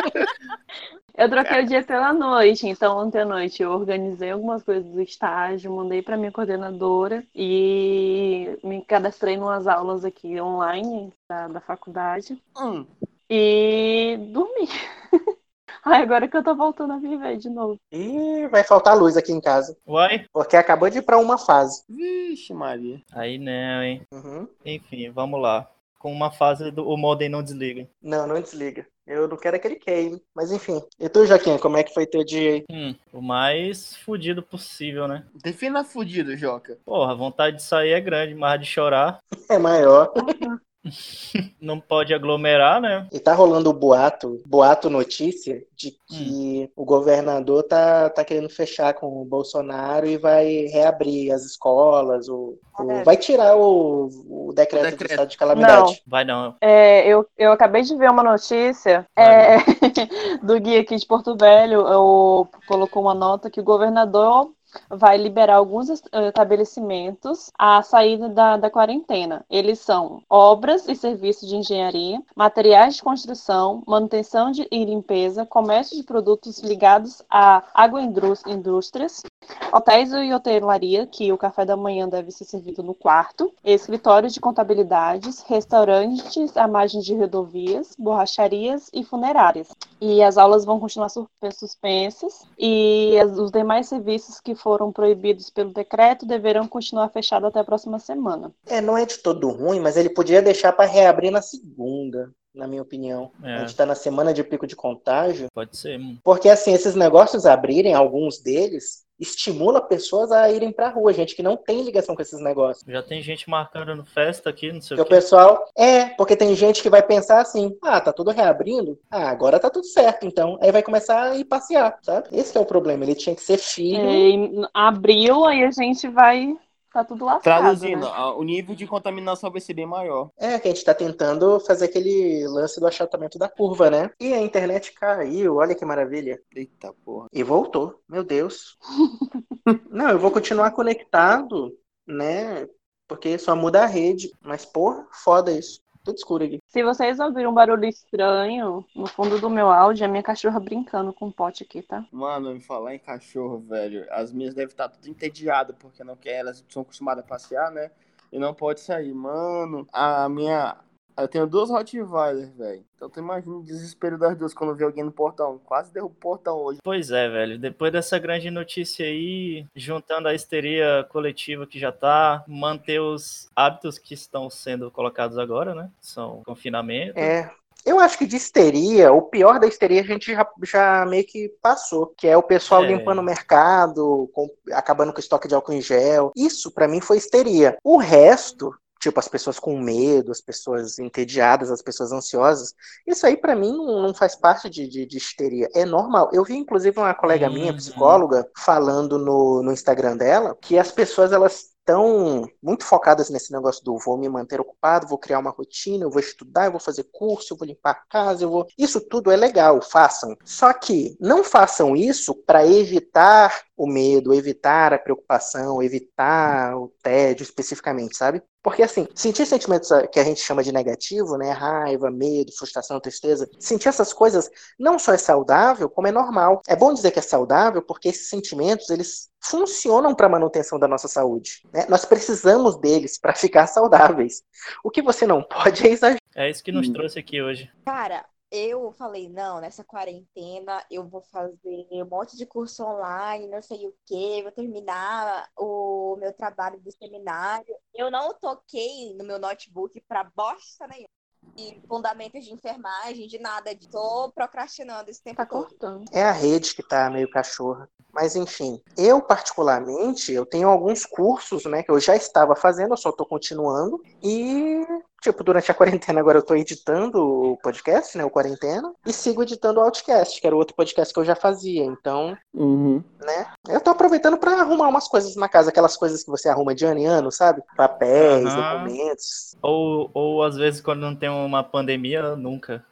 Eu 1.19 1.29
troquei 1.29 1.61
o 1.61 1.65
dia 1.65 1.83
pela 1.83 2.13
noite, 2.13 2.65
então 2.65 2.97
ontem 2.97 3.19
à 3.19 3.25
noite 3.25 3.61
eu 3.61 3.71
organizei 3.71 4.31
algumas 4.31 4.63
coisas 4.63 4.89
do 4.89 5.01
estágio, 5.01 5.69
mandei 5.75 6.01
para 6.01 6.15
minha 6.15 6.31
coordenadora 6.31 7.25
e 7.35 8.57
me 8.63 8.81
cadastrei 8.85 9.35
em 9.35 9.39
umas 9.39 9.67
aulas 9.67 10.05
aqui 10.05 10.39
online 10.39 11.11
da, 11.27 11.49
da 11.49 11.59
faculdade 11.59 12.41
Hum, 12.57 12.85
e 13.29 14.17
dormi. 14.31 14.69
Ai, 15.83 16.01
agora 16.03 16.27
que 16.27 16.37
eu 16.37 16.43
tô 16.43 16.55
voltando 16.55 16.93
a 16.93 16.97
viver 16.99 17.37
de 17.37 17.49
novo. 17.49 17.77
E 17.91 18.47
vai 18.47 18.63
faltar 18.63 18.97
luz 18.97 19.17
aqui 19.17 19.31
em 19.31 19.41
casa. 19.41 19.77
Uai? 19.87 20.25
Porque 20.31 20.55
acabou 20.55 20.89
de 20.89 20.99
ir 20.99 21.01
pra 21.01 21.17
uma 21.17 21.37
fase. 21.37 21.83
vixe, 21.89 22.53
Maria. 22.53 23.01
Aí 23.11 23.37
não, 23.37 23.83
hein? 23.83 24.01
Uhum. 24.11 24.47
Enfim, 24.65 25.09
vamos 25.11 25.41
lá. 25.41 25.69
Com 25.97 26.11
uma 26.13 26.31
fase 26.31 26.71
do 26.71 26.87
o 26.87 26.95
modem 26.95 27.27
não 27.27 27.43
desliga. 27.43 27.87
Não, 28.01 28.25
não 28.25 28.41
desliga. 28.41 28.87
Eu 29.09 29.27
não 29.27 29.35
quero 29.35 29.55
aquele 29.55 29.75
queime. 29.75 30.21
Mas 30.35 30.51
enfim. 30.51 30.79
E 30.99 31.09
tu, 31.09 31.25
Joaquim, 31.25 31.57
como 31.57 31.75
é 31.75 31.83
que 31.83 31.93
foi 31.93 32.05
teu 32.05 32.23
dia 32.23 32.51
aí? 32.51 32.65
Hum, 32.69 32.93
o 33.11 33.19
mais 33.19 33.95
fudido 33.95 34.43
possível, 34.43 35.07
né? 35.07 35.25
Defina 35.33 35.83
fudido, 35.83 36.37
Joca. 36.37 36.77
Porra, 36.85 37.13
a 37.13 37.15
vontade 37.15 37.55
de 37.55 37.63
sair 37.63 37.93
é 37.93 37.99
grande, 37.99 38.35
mas 38.35 38.59
de 38.61 38.67
chorar 38.67 39.19
É 39.49 39.57
maior. 39.57 40.13
não 41.61 41.79
pode 41.79 42.13
aglomerar, 42.13 42.79
né? 42.81 43.07
E 43.11 43.19
tá 43.19 43.33
rolando 43.33 43.69
o 43.69 43.73
boato, 43.73 44.41
boato 44.45 44.89
notícia, 44.89 45.61
de 45.75 45.91
que 46.07 46.69
o 46.75 46.85
governador 46.85 47.63
tá, 47.63 48.09
tá 48.09 48.23
querendo 48.23 48.49
fechar 48.49 48.93
com 48.93 49.21
o 49.21 49.25
Bolsonaro 49.25 50.07
e 50.07 50.17
vai 50.17 50.65
reabrir 50.67 51.31
as 51.31 51.43
escolas, 51.43 52.27
o, 52.29 52.57
o- 52.79 52.91
É. 52.91 53.03
vai 53.03 53.17
tirar 53.17 53.55
o, 53.57 54.09
o 54.29 54.53
decreto, 54.53 54.87
O 54.87 54.91
decreto. 54.91 55.07
de 55.07 55.13
estado 55.13 55.29
de 55.29 55.37
calamidade. 55.37 56.01
Vai 56.07 56.23
não. 56.23 56.55
É, 56.61 57.07
eu, 57.07 57.27
eu 57.37 57.51
acabei 57.51 57.81
de 57.81 57.95
ver 57.95 58.09
uma 58.09 58.23
notícia 58.23 59.05
é, 59.17 59.57
do 60.43 60.59
guia 60.59 60.81
aqui 60.81 60.95
de 60.95 61.05
Porto 61.05 61.35
Velho. 61.35 61.87
Eu, 61.87 62.47
colocou 62.67 63.01
uma 63.03 63.13
nota 63.13 63.49
que 63.49 63.59
o 63.59 63.63
governador 63.63 64.51
vai 64.89 65.17
liberar 65.17 65.55
alguns 65.55 65.89
eh, 65.89 66.27
estabelecimentos 66.27 67.51
à 67.57 67.81
saída 67.81 68.29
da, 68.29 68.57
da 68.57 68.69
quarentena. 68.69 69.45
Eles 69.49 69.79
são 69.79 70.21
obras 70.29 70.87
e 70.87 70.95
serviços 70.95 71.47
de 71.47 71.55
engenharia, 71.55 72.21
materiais 72.35 72.95
de 72.95 73.03
construção, 73.03 73.83
manutenção 73.87 74.51
de, 74.51 74.67
e 74.71 74.85
limpeza, 74.85 75.45
comércio 75.45 75.97
de 75.97 76.03
produtos 76.03 76.59
ligados 76.59 77.21
à 77.29 77.63
agroindústrias, 77.73 79.23
hotéis 79.71 80.11
e 80.11 80.33
hotelaria, 80.33 81.07
que 81.07 81.31
o 81.31 81.37
café 81.37 81.65
da 81.65 81.77
manhã 81.77 82.07
deve 82.07 82.31
ser 82.31 82.45
servido 82.45 82.83
no 82.83 82.93
quarto, 82.93 83.51
escritórios 83.63 84.33
de 84.33 84.39
contabilidades, 84.39 85.41
restaurantes 85.47 86.55
à 86.55 86.67
margem 86.67 87.01
de 87.01 87.15
rodovias, 87.15 87.95
borracharias 87.97 88.89
e 88.93 89.03
funerárias. 89.03 89.69
E 90.01 90.23
as 90.23 90.37
aulas 90.37 90.63
vão 90.65 90.79
continuar 90.79 91.09
su- 91.09 91.27
suspensas 91.53 92.47
e 92.57 93.17
as- 93.19 93.37
os 93.37 93.51
demais 93.51 93.87
serviços 93.87 94.39
que 94.39 94.55
foram 94.55 94.91
proibidos 94.91 95.49
pelo 95.49 95.73
decreto 95.73 96.25
deverão 96.25 96.67
continuar 96.67 97.09
fechados 97.09 97.49
até 97.49 97.59
a 97.59 97.63
próxima 97.65 97.99
semana. 97.99 98.53
É, 98.67 98.79
não 98.81 98.97
é 98.97 99.05
de 99.05 99.17
todo 99.17 99.49
ruim, 99.49 99.79
mas 99.79 99.97
ele 99.97 100.09
podia 100.09 100.41
deixar 100.41 100.71
para 100.73 100.89
reabrir 100.89 101.31
na 101.31 101.41
segunda, 101.41 102.31
na 102.53 102.67
minha 102.67 102.81
opinião. 102.81 103.31
A 103.41 103.47
É, 103.47 103.59
gente 103.61 103.75
tá 103.75 103.85
na 103.85 103.95
semana 103.95 104.33
de 104.33 104.43
pico 104.43 104.67
de 104.67 104.75
contágio. 104.75 105.47
pode 105.53 105.75
ser. 105.75 105.99
Porque, 106.23 106.49
assim, 106.49 106.73
esses 106.73 106.95
negócios 106.95 107.45
abrirem, 107.45 107.93
alguns 107.93 108.39
deles, 108.41 109.03
estimula 109.19 109.81
pessoas 109.81 110.31
a 110.31 110.49
irem 110.51 110.71
pra 110.71 110.89
rua, 110.89 111.13
gente 111.13 111.35
que 111.35 111.43
não 111.43 111.57
tem 111.57 111.81
ligação 111.83 112.15
com 112.15 112.21
esses 112.21 112.39
negócios. 112.39 112.85
Já 112.87 113.03
tem 113.03 113.21
gente 113.21 113.49
marcando 113.49 114.05
festa 114.05 114.49
aqui, 114.49 114.71
não 114.71 114.81
sei 114.81 114.97
Porque 114.97 115.01
o 115.01 115.03
o 115.03 115.05
quê. 115.05 115.15
pessoal. 115.15 115.65
É, 115.77 116.05
porque 116.09 116.35
tem 116.35 116.55
gente 116.55 116.81
que 116.81 116.89
vai 116.89 117.01
pensar 117.03 117.41
assim: 117.41 117.77
ah, 117.83 117.99
tá 117.99 118.13
tudo 118.13 118.31
reabrindo? 118.31 118.99
Ah, 119.09 119.29
agora 119.29 119.59
tá 119.59 119.69
tudo 119.69 119.85
certo, 119.85 120.25
então. 120.25 120.57
Aí 120.61 120.71
vai 120.71 120.83
começar 120.83 121.31
a 121.31 121.35
ir 121.37 121.45
passear, 121.45 121.97
sabe? 122.01 122.27
Esse 122.31 122.51
que 122.51 122.57
é 122.57 122.61
o 122.61 122.65
problema. 122.65 123.03
Ele 123.03 123.15
tinha 123.15 123.35
que 123.35 123.41
ser 123.41 123.57
filho. 123.57 123.99
É, 123.99 124.13
em 124.29 124.65
abril, 124.73 125.45
aí 125.45 125.63
a 125.63 125.71
gente 125.71 126.07
vai. 126.07 126.55
Tá 126.91 127.03
tudo 127.03 127.25
lascado. 127.25 127.43
Traduzindo, 127.43 128.09
né? 128.09 128.17
o 128.35 128.43
nível 128.43 128.75
de 128.75 128.87
contaminação 128.87 129.51
vai 129.51 129.61
ser 129.61 129.73
bem 129.73 129.85
maior. 129.85 130.31
É, 130.37 130.59
que 130.59 130.67
a 130.67 130.71
gente 130.71 130.83
tá 130.83 130.93
tentando 130.93 131.59
fazer 131.59 131.85
aquele 131.85 132.47
lance 132.47 132.79
do 132.79 132.87
achatamento 132.87 133.37
da 133.37 133.47
curva, 133.47 133.89
né? 133.91 134.09
E 134.19 134.33
a 134.33 134.41
internet 134.41 134.93
caiu, 134.93 135.57
olha 135.57 135.75
que 135.75 135.85
maravilha. 135.85 136.41
Eita 136.55 136.91
porra. 137.05 137.27
E 137.31 137.43
voltou, 137.43 138.01
meu 138.09 138.23
Deus. 138.23 138.77
Não, 139.89 140.09
eu 140.09 140.19
vou 140.19 140.31
continuar 140.31 140.71
conectado, 140.71 141.77
né? 142.07 142.67
Porque 143.07 143.37
só 143.37 143.55
muda 143.55 143.83
a 143.83 143.87
rede. 143.87 144.31
Mas, 144.41 144.65
porra, 144.65 145.07
foda 145.11 145.51
isso. 145.51 145.81
Tudo 146.09 146.17
escuro 146.17 146.43
aqui. 146.43 146.59
Se 146.67 146.83
vocês 146.83 147.19
ouviram 147.19 147.51
um 147.51 147.53
barulho 147.53 147.85
estranho 147.85 148.83
no 148.95 149.05
fundo 149.05 149.39
do 149.39 149.49
meu 149.49 149.69
áudio, 149.69 150.05
é 150.05 150.07
minha 150.07 150.23
cachorra 150.23 150.59
brincando 150.59 151.13
com 151.13 151.27
o 151.27 151.31
pote 151.31 151.63
aqui, 151.63 151.81
tá? 151.81 152.03
Mano, 152.11 152.53
me 152.53 152.59
falar 152.59 152.95
em 152.95 152.99
cachorro, 152.99 153.59
velho. 153.59 154.07
As 154.09 154.31
minhas 154.33 154.53
devem 154.53 154.71
estar 154.71 154.89
tudo 154.89 155.07
entediadas, 155.07 155.75
porque 155.77 156.03
não 156.03 156.15
quer, 156.15 156.39
elas 156.39 156.65
são 156.67 156.81
acostumadas 156.81 157.23
a 157.23 157.27
passear, 157.27 157.71
né? 157.71 157.91
E 158.31 158.39
não 158.39 158.53
pode 158.53 158.79
sair. 158.79 159.13
Mano, 159.13 159.87
a 159.93 160.27
minha. 160.27 160.77
Eu 161.21 161.27
tenho 161.27 161.47
duas 161.47 161.69
Rottweiler, 161.69 162.49
velho. 162.57 162.83
Então 162.95 163.09
tu 163.09 163.19
imagina 163.19 163.55
o 163.55 163.63
desespero 163.63 164.17
das 164.17 164.37
duas 164.37 164.53
quando 164.53 164.75
vê 164.75 164.83
alguém 164.83 165.03
no 165.03 165.11
portão. 165.11 165.59
Quase 165.65 165.91
derrubo 165.93 166.13
o 166.15 166.19
portão 166.19 166.57
hoje. 166.57 166.79
Pois 166.83 167.11
é, 167.11 167.27
velho. 167.29 167.57
Depois 167.59 167.91
dessa 167.91 168.17
grande 168.19 168.49
notícia 168.51 169.05
aí, 169.05 169.65
juntando 169.75 170.27
a 170.27 170.33
histeria 170.33 171.05
coletiva 171.09 171.65
que 171.65 171.79
já 171.79 171.91
tá, 171.91 172.43
manter 172.47 172.99
os 172.99 173.49
hábitos 173.55 173.97
que 173.97 174.13
estão 174.13 174.49
sendo 174.49 174.91
colocados 174.91 175.37
agora, 175.37 175.73
né? 175.73 175.89
São 176.01 176.41
confinamento. 176.45 177.17
É. 177.17 177.49
Eu 177.85 177.97
acho 177.97 178.17
que 178.17 178.27
de 178.27 178.35
histeria, 178.35 179.13
o 179.13 179.21
pior 179.21 179.57
da 179.57 179.65
histeria 179.65 180.01
a 180.01 180.05
gente 180.05 180.33
já, 180.33 180.45
já 180.63 181.05
meio 181.05 181.25
que 181.25 181.47
passou, 181.61 182.07
que 182.07 182.27
é 182.27 182.35
o 182.35 182.43
pessoal 182.43 182.83
É. 182.83 182.87
limpando 182.87 183.19
o 183.19 183.23
mercado, 183.23 184.29
com- 184.33 184.49
acabando 184.73 185.13
com 185.13 185.17
o 185.17 185.21
estoque 185.21 185.47
de 185.47 185.55
álcool 185.55 185.71
em 185.73 185.81
gel. 185.81 186.31
Isso, 186.35 186.71
pra 186.71 186.89
mim, 186.89 186.99
foi 186.99 187.15
histeria. 187.15 187.77
O 187.81 187.95
resto, 187.97 188.75
tipo, 188.99 189.19
as 189.19 189.27
pessoas 189.27 189.59
com 189.59 189.79
medo, 189.79 190.31
as 190.31 190.41
pessoas 190.41 190.99
entediadas, 190.99 191.71
as 191.71 191.81
pessoas 191.81 192.11
ansiosas, 192.11 192.73
isso 193.07 193.25
aí 193.25 193.37
pra 193.37 193.55
mim 193.55 193.71
não, 193.71 194.01
não 194.01 194.13
faz 194.13 194.35
parte 194.35 194.69
de, 194.69 194.87
de, 194.87 195.05
de 195.05 195.17
histeria. 195.17 195.69
É 195.73 195.85
normal. 195.85 196.29
Eu 196.33 196.43
vi, 196.43 196.55
inclusive, 196.57 196.97
uma 196.99 197.13
colega 197.15 197.49
minha, 197.49 197.71
Uhum. 197.71 197.77
psicóloga, 197.77 198.47
falando 198.57 199.17
no, 199.17 199.63
no 199.63 199.71
Instagram 199.71 200.17
dela 200.17 200.57
que 200.61 200.77
as 200.77 200.91
pessoas, 200.91 201.31
elas 201.31 201.69
estão 201.79 202.45
muito 202.61 202.85
focadas 202.85 203.29
nesse 203.31 203.51
negócio 203.51 203.83
do 203.83 203.97
vou 203.97 204.15
me 204.17 204.29
manter 204.29 204.61
ocupado, 204.61 205.07
vou 205.07 205.17
criar 205.17 205.39
uma 205.39 205.49
rotina, 205.49 206.05
eu 206.05 206.11
vou 206.11 206.19
estudar, 206.19 206.65
eu 206.65 206.71
vou 206.71 206.79
fazer 206.79 207.05
curso, 207.11 207.53
eu 207.53 207.57
vou 207.57 207.67
limpar 207.67 207.91
a 207.91 207.95
casa, 208.09 208.43
eu 208.43 208.49
vou. 208.49 208.67
Isso 208.77 209.01
tudo 209.01 209.31
é 209.31 209.35
legal, 209.35 209.81
façam. 209.81 210.35
Só 210.45 210.71
que 210.73 211.17
não 211.19 211.43
façam 211.43 211.95
isso 211.95 212.35
para 212.45 212.65
evitar 212.67 213.63
o 213.79 213.87
medo, 213.87 214.33
evitar 214.33 214.93
a 214.93 214.99
preocupação, 214.99 215.81
evitar 215.81 216.75
o 216.77 216.89
tédio 217.01 217.43
especificamente, 217.43 218.17
sabe? 218.17 218.41
Porque 218.61 218.83
assim, 218.83 219.07
sentir 219.15 219.45
sentimentos 219.45 219.89
que 220.11 220.19
a 220.19 220.23
gente 220.23 220.41
chama 220.41 220.61
de 220.61 220.71
negativo, 220.73 221.37
né, 221.37 221.51
raiva, 221.51 222.11
medo, 222.11 222.51
frustração, 222.51 222.99
tristeza, 222.99 223.49
sentir 223.57 223.87
essas 223.87 224.11
coisas 224.11 224.49
não 224.77 224.99
só 224.99 225.13
é 225.13 225.17
saudável, 225.17 225.89
como 225.89 226.07
é 226.07 226.11
normal. 226.11 226.61
É 226.67 226.75
bom 226.75 226.93
dizer 226.93 227.11
que 227.11 227.19
é 227.19 227.21
saudável 227.21 227.81
porque 227.81 228.09
esses 228.09 228.29
sentimentos, 228.29 228.89
eles 228.89 229.29
funcionam 229.41 230.13
para 230.13 230.25
a 230.25 230.29
manutenção 230.29 230.77
da 230.77 230.87
nossa 230.89 231.07
saúde. 231.07 231.61
né? 231.73 231.85
Nós 231.87 232.03
precisamos 232.03 232.75
deles 232.77 233.17
para 233.17 233.33
ficar 233.35 233.65
saudáveis. 233.67 234.43
O 234.83 234.91
que 234.91 235.01
você 235.01 235.25
não 235.25 235.41
pode 235.41 235.87
é 235.87 235.91
exagerar. 235.91 236.19
É 236.35 236.49
isso 236.49 236.61
que 236.63 236.71
nos 236.71 236.89
Hum. 236.89 236.93
trouxe 236.93 237.17
aqui 237.19 237.41
hoje. 237.41 237.71
Cara, 237.85 238.25
eu 238.51 238.91
falei, 238.93 239.29
não, 239.29 239.59
nessa 239.61 239.83
quarentena 239.83 240.83
eu 240.89 241.07
vou 241.07 241.21
fazer 241.21 241.87
um 241.91 242.05
monte 242.05 242.35
de 242.35 242.45
curso 242.45 242.83
online, 242.83 243.47
não 243.47 243.61
sei 243.61 243.87
o 243.87 243.93
quê, 244.05 244.39
vou 244.43 244.51
terminar 244.51 245.49
o 245.57 246.15
meu 246.19 246.33
trabalho 246.33 246.79
do 246.81 246.91
seminário. 246.91 247.75
Eu 247.93 248.09
não 248.09 248.33
toquei 248.33 249.13
no 249.15 249.23
meu 249.23 249.37
notebook 249.39 250.01
pra 250.07 250.23
bosta 250.23 250.87
nenhuma. 250.87 251.07
De 251.55 251.81
fundamentos 251.87 252.43
de 252.45 252.53
enfermagem, 252.53 253.27
de 253.27 253.39
nada. 253.39 253.73
de- 253.73 253.89
Tô 253.89 254.31
procrastinando 254.33 255.09
esse 255.09 255.21
tempo 255.23 255.37
Tá 255.37 255.45
todo. 255.45 255.67
cortando. 255.69 256.05
É 256.13 256.23
a 256.23 256.31
rede 256.31 256.73
que 256.75 256.83
tá 256.83 257.09
meio 257.09 257.29
cachorra. 257.29 257.89
Mas 258.13 258.35
enfim, 258.35 258.81
eu 258.97 259.21
particularmente, 259.21 260.33
eu 260.33 260.45
tenho 260.45 260.67
alguns 260.67 261.05
cursos, 261.05 261.65
né, 261.65 261.83
que 261.83 261.91
eu 261.91 261.99
já 261.99 262.15
estava 262.15 262.55
fazendo, 262.55 262.93
eu 262.93 262.97
só 262.97 263.11
tô 263.11 263.25
continuando. 263.25 264.01
E, 264.21 264.85
tipo, 265.21 265.43
durante 265.43 265.71
a 265.71 265.75
quarentena 265.75 266.19
agora 266.19 266.39
eu 266.39 266.43
tô 266.45 266.55
editando 266.55 267.21
o 267.21 267.57
podcast, 267.57 268.17
né, 268.17 268.25
o 268.25 268.29
Quarentena, 268.29 268.91
e 269.05 269.13
sigo 269.13 269.43
editando 269.43 269.79
o 269.79 269.83
Outcast, 269.83 270.41
que 270.41 270.47
era 270.47 270.55
o 270.55 270.59
outro 270.59 270.75
podcast 270.75 271.13
que 271.13 271.19
eu 271.19 271.25
já 271.25 271.35
fazia. 271.35 271.83
Então, 271.85 272.37
Uhum. 272.53 273.03
né, 273.21 273.47
eu 273.69 273.79
tô 273.79 273.91
aproveitando 273.91 274.37
para 274.37 274.59
arrumar 274.59 274.87
umas 274.87 275.07
coisas 275.07 275.35
na 275.35 275.47
casa, 275.47 275.69
aquelas 275.69 275.95
coisas 275.95 276.23
que 276.23 276.31
você 276.31 276.49
arruma 276.49 276.73
de 276.73 276.85
ano 276.85 276.99
em 276.99 277.05
ano, 277.05 277.31
sabe? 277.31 277.61
Papéis, 277.77 278.45
Aham. 278.45 278.73
documentos. 278.85 279.55
Ou, 279.61 280.09
ou 280.13 280.43
às 280.43 280.55
vezes 280.55 280.81
quando 280.81 281.01
não 281.01 281.15
tem 281.15 281.29
uma 281.29 281.63
pandemia, 281.63 282.35
nunca. 282.35 282.83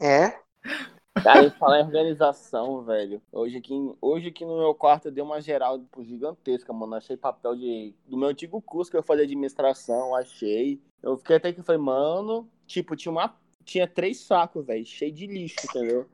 É. 0.00 0.34
Cara, 1.22 1.44
em 1.44 1.50
falar 1.50 1.80
em 1.80 1.84
organização, 1.84 2.82
velho. 2.82 3.20
Hoje 3.32 3.58
aqui, 3.58 3.74
hoje 4.00 4.28
aqui 4.28 4.44
no 4.44 4.58
meu 4.58 4.74
quarto 4.74 5.08
eu 5.08 5.12
dei 5.12 5.22
uma 5.22 5.40
geral 5.40 5.78
tipo, 5.78 6.04
gigantesca, 6.04 6.72
mano. 6.72 6.94
Achei 6.94 7.16
papel 7.16 7.56
de 7.56 7.94
do 8.06 8.16
meu 8.16 8.28
antigo 8.28 8.60
curso 8.60 8.90
que 8.90 8.96
eu 8.96 9.02
fazia 9.02 9.24
administração, 9.24 10.14
achei. 10.14 10.80
Eu 11.02 11.16
fiquei 11.16 11.36
até 11.36 11.52
que 11.52 11.62
falei, 11.62 11.80
mano, 11.80 12.48
tipo, 12.66 12.96
tinha 12.96 13.12
uma 13.12 13.34
tinha 13.64 13.86
três 13.86 14.20
sacos, 14.20 14.66
velho, 14.66 14.84
cheio 14.86 15.12
de 15.12 15.26
lixo, 15.26 15.56
entendeu? 15.64 16.06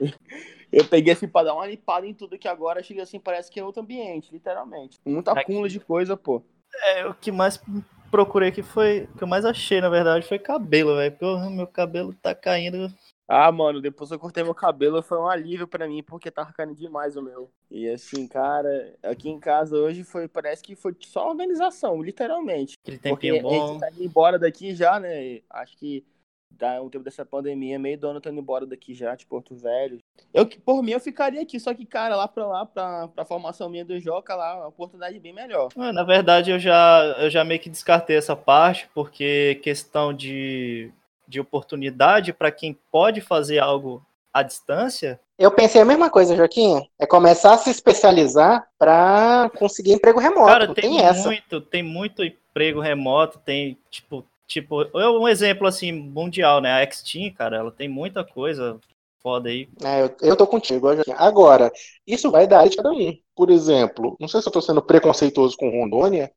Eu 0.72 0.84
peguei 0.84 1.12
assim 1.12 1.28
pra 1.28 1.44
dar 1.44 1.54
uma 1.54 1.66
limpada 1.66 2.06
em 2.06 2.12
tudo 2.12 2.36
que 2.36 2.48
agora 2.48 2.82
chega 2.82 3.02
assim, 3.02 3.20
parece 3.20 3.50
que 3.50 3.60
é 3.60 3.64
outro 3.64 3.82
ambiente, 3.82 4.32
literalmente. 4.32 4.98
Muito 5.04 5.28
acúmulo 5.28 5.68
de 5.68 5.78
coisa, 5.78 6.16
pô. 6.16 6.42
É, 6.88 7.06
o 7.06 7.14
que 7.14 7.30
mais 7.30 7.62
procurei 8.10 8.48
aqui 8.48 8.62
foi. 8.62 9.08
O 9.14 9.18
que 9.18 9.24
eu 9.24 9.28
mais 9.28 9.44
achei, 9.44 9.80
na 9.80 9.88
verdade, 9.88 10.26
foi 10.26 10.38
cabelo, 10.38 10.96
velho. 10.96 11.16
Meu 11.50 11.66
cabelo 11.66 12.12
tá 12.14 12.34
caindo. 12.34 12.92
Ah, 13.28 13.50
mano, 13.50 13.80
depois 13.80 14.10
eu 14.10 14.18
cortei 14.18 14.44
meu 14.44 14.54
cabelo 14.54 15.02
foi 15.02 15.18
um 15.18 15.26
alívio 15.28 15.66
pra 15.66 15.88
mim, 15.88 16.02
porque 16.02 16.30
tava 16.30 16.52
caindo 16.52 16.74
demais 16.76 17.16
o 17.16 17.22
meu. 17.22 17.50
E 17.68 17.88
assim, 17.88 18.28
cara, 18.28 18.94
aqui 19.02 19.28
em 19.28 19.40
casa 19.40 19.76
hoje 19.76 20.04
foi, 20.04 20.28
parece 20.28 20.62
que 20.62 20.76
foi 20.76 20.94
só 21.00 21.28
organização, 21.28 22.00
literalmente. 22.00 22.74
Aquele 22.84 22.98
Porque 22.98 23.32
tempinho 23.32 23.40
a 23.40 23.42
bom. 23.42 23.66
gente 23.72 23.80
tá 23.80 23.90
indo 23.90 24.04
embora 24.04 24.38
daqui 24.38 24.74
já, 24.74 25.00
né? 25.00 25.40
Acho 25.50 25.76
que 25.76 26.04
dá 26.48 26.80
um 26.80 26.88
tempo 26.88 27.04
dessa 27.04 27.24
pandemia, 27.24 27.78
meio 27.78 27.98
do 27.98 28.06
ano 28.08 28.20
tá 28.20 28.30
indo 28.30 28.38
embora 28.40 28.64
daqui 28.64 28.94
já, 28.94 29.14
de 29.16 29.26
Porto 29.26 29.56
Velho. 29.56 29.98
Eu, 30.32 30.46
por 30.46 30.82
mim, 30.82 30.92
eu 30.92 31.00
ficaria 31.00 31.42
aqui, 31.42 31.58
só 31.58 31.74
que, 31.74 31.84
cara, 31.84 32.14
lá 32.16 32.28
pra 32.28 32.46
lá, 32.46 32.64
pra, 32.64 33.08
pra 33.08 33.24
formação 33.24 33.68
minha 33.68 33.84
do 33.84 33.98
Joca, 33.98 34.34
lá, 34.36 34.56
uma 34.56 34.68
oportunidade 34.68 35.18
bem 35.18 35.32
melhor. 35.32 35.68
Ah, 35.76 35.92
Na 35.92 36.04
verdade, 36.04 36.52
eu 36.52 36.58
já, 36.58 37.16
eu 37.18 37.28
já 37.28 37.44
meio 37.44 37.60
que 37.60 37.68
descartei 37.68 38.16
essa 38.16 38.36
parte, 38.36 38.88
porque 38.94 39.60
questão 39.62 40.14
de, 40.14 40.92
de 41.26 41.40
oportunidade 41.40 42.32
para 42.32 42.50
quem 42.50 42.78
pode 42.90 43.20
fazer 43.20 43.58
algo 43.58 44.04
à 44.36 44.42
distância, 44.42 45.18
Eu 45.38 45.50
pensei 45.50 45.80
a 45.80 45.84
mesma 45.84 46.10
coisa, 46.10 46.36
Joaquim. 46.36 46.86
É 46.98 47.06
começar 47.06 47.54
a 47.54 47.58
se 47.58 47.70
especializar 47.70 48.66
pra 48.78 49.50
conseguir 49.58 49.92
emprego 49.92 50.20
remoto. 50.20 50.46
cara, 50.46 50.74
tem, 50.74 50.90
tem 50.90 51.00
essa. 51.00 51.28
muito, 51.28 51.60
tem 51.60 51.82
muito 51.82 52.22
emprego 52.22 52.80
remoto, 52.80 53.38
tem 53.38 53.78
tipo, 53.90 54.24
tipo, 54.46 54.82
é 54.82 55.08
um 55.08 55.26
exemplo 55.26 55.66
assim 55.66 55.90
mundial, 55.90 56.60
né? 56.60 56.82
A 56.82 56.90
Xteam, 56.90 57.32
cara, 57.32 57.56
ela 57.56 57.70
tem 57.70 57.88
muita 57.88 58.24
coisa 58.24 58.78
foda 59.22 59.48
aí. 59.48 59.68
É, 59.82 60.02
eu, 60.02 60.16
eu 60.20 60.36
tô 60.36 60.46
contigo, 60.46 60.94
Joaquim. 60.94 61.14
Agora, 61.16 61.72
isso 62.06 62.30
vai 62.30 62.46
dar 62.46 62.68
de 62.68 62.76
cada 62.76 62.90
um. 62.90 63.16
Por 63.34 63.50
exemplo, 63.50 64.16
não 64.20 64.28
sei 64.28 64.42
se 64.42 64.48
eu 64.48 64.52
tô 64.52 64.60
sendo 64.60 64.82
preconceituoso 64.82 65.56
com 65.56 65.70
Rondônia, 65.70 66.30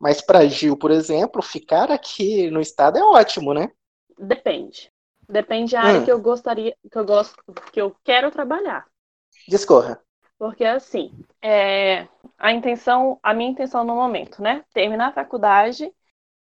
mas 0.00 0.20
pra 0.20 0.46
Gil, 0.46 0.76
por 0.76 0.90
exemplo, 0.90 1.42
ficar 1.42 1.90
aqui 1.90 2.50
no 2.50 2.60
estado 2.60 2.98
é 2.98 3.02
ótimo, 3.02 3.54
né? 3.54 3.70
Depende. 4.18 4.92
Depende 5.28 5.72
da 5.72 5.82
área 5.82 6.00
Hum. 6.00 6.04
que 6.04 6.12
eu 6.12 6.20
gostaria, 6.20 6.76
que 6.90 6.98
eu 6.98 7.04
gosto, 7.06 7.42
que 7.72 7.80
eu 7.80 7.96
quero 8.04 8.30
trabalhar. 8.30 8.86
Discorra. 9.48 10.00
Porque 10.38 10.64
assim, 10.64 11.14
é, 11.42 12.08
a 12.38 12.52
intenção, 12.52 13.18
a 13.22 13.32
minha 13.34 13.50
intenção 13.50 13.84
no 13.84 13.94
momento, 13.94 14.42
né? 14.42 14.64
Terminar 14.72 15.08
a 15.08 15.12
faculdade 15.12 15.90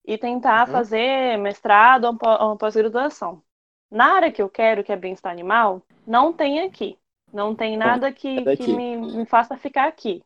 e 0.05 0.17
tentar 0.17 0.67
Uhum. 0.67 0.71
fazer 0.71 1.38
mestrado 1.39 2.05
ou 2.05 2.17
pó- 2.17 2.38
ou 2.41 2.57
pós-graduação. 2.57 3.43
Na 3.91 4.15
área 4.15 4.31
que 4.31 4.41
eu 4.41 4.49
quero, 4.49 4.83
que 4.83 4.91
é 4.91 4.97
bem-estar 4.97 5.31
animal, 5.31 5.83
não 6.07 6.33
tem 6.33 6.61
aqui. 6.61 6.99
Não 7.33 7.55
tem 7.55 7.77
nada 7.77 8.11
que, 8.13 8.45
daqui. 8.45 8.47
que 8.49 8.67
me, 8.67 8.97
me 8.97 9.25
faça 9.25 9.57
ficar 9.57 9.88
aqui. 9.88 10.23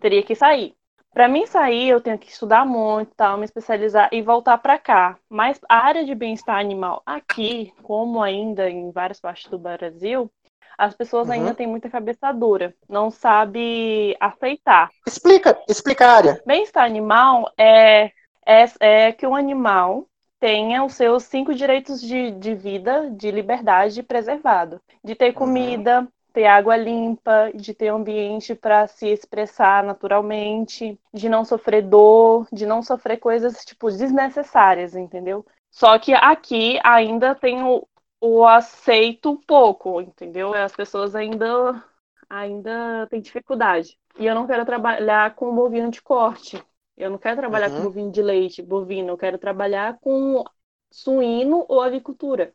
Teria 0.00 0.22
que 0.24 0.34
sair. 0.34 0.76
Para 1.12 1.28
mim 1.28 1.46
sair, 1.46 1.88
eu 1.88 2.00
tenho 2.00 2.18
que 2.18 2.30
estudar 2.30 2.64
muito, 2.64 3.12
tal, 3.16 3.36
me 3.36 3.44
especializar 3.44 4.08
e 4.12 4.22
voltar 4.22 4.58
para 4.58 4.78
cá. 4.78 5.18
Mas 5.28 5.60
a 5.68 5.84
área 5.84 6.04
de 6.04 6.14
bem-estar 6.14 6.56
animal 6.56 7.02
aqui, 7.04 7.72
como 7.82 8.22
ainda 8.22 8.70
em 8.70 8.90
várias 8.92 9.20
partes 9.20 9.50
do 9.50 9.58
Brasil, 9.58 10.30
as 10.78 10.94
pessoas 10.94 11.28
Uhum. 11.28 11.34
ainda 11.34 11.54
têm 11.54 11.66
muita 11.66 11.90
cabeça 11.90 12.32
dura, 12.32 12.74
não 12.88 13.10
sabe 13.10 14.16
aceitar. 14.20 14.88
Explica, 15.06 15.58
explica 15.68 16.06
a 16.06 16.12
área. 16.12 16.42
Bem-estar 16.46 16.84
animal 16.84 17.52
é, 17.58 18.12
é, 18.46 18.64
é 18.80 19.12
que 19.12 19.26
o 19.26 19.34
animal 19.34 20.06
tenha 20.38 20.82
os 20.84 20.94
seus 20.94 21.24
cinco 21.24 21.54
direitos 21.54 22.00
de, 22.00 22.30
de 22.30 22.54
vida, 22.54 23.10
de 23.10 23.30
liberdade 23.30 24.02
preservado. 24.02 24.80
De 25.04 25.14
ter 25.14 25.32
comida, 25.34 26.08
ter 26.32 26.46
água 26.46 26.76
limpa, 26.76 27.50
de 27.54 27.74
ter 27.74 27.88
ambiente 27.88 28.54
para 28.54 28.86
se 28.86 29.08
expressar 29.08 29.84
naturalmente, 29.84 30.98
de 31.12 31.28
não 31.28 31.44
sofrer 31.44 31.82
dor, 31.82 32.46
de 32.52 32.66
não 32.66 32.82
sofrer 32.82 33.18
coisas 33.18 33.64
tipo 33.64 33.90
desnecessárias, 33.90 34.94
entendeu? 34.96 35.44
Só 35.70 35.98
que 35.98 36.12
aqui 36.14 36.78
ainda 36.84 37.34
tem 37.34 37.62
o, 37.62 37.86
o 38.20 38.46
aceito 38.46 39.40
pouco, 39.46 40.00
entendeu? 40.00 40.54
As 40.54 40.72
pessoas 40.74 41.14
ainda 41.14 41.82
ainda 42.28 43.06
têm 43.08 43.20
dificuldade. 43.20 43.98
E 44.18 44.26
eu 44.26 44.34
não 44.34 44.46
quero 44.46 44.64
trabalhar 44.64 45.34
com 45.34 45.54
bovino 45.54 45.90
de 45.90 46.02
corte. 46.02 46.62
Eu 46.96 47.10
não 47.10 47.18
quero 47.18 47.36
trabalhar 47.36 47.70
Uhum. 47.70 47.76
com 47.76 47.82
bovino 47.82 48.10
de 48.12 48.22
leite, 48.22 48.62
bovino. 48.62 49.10
Eu 49.10 49.18
quero 49.18 49.38
trabalhar 49.38 49.98
com 50.00 50.44
suíno 50.90 51.64
ou 51.68 51.80
avicultura. 51.80 52.54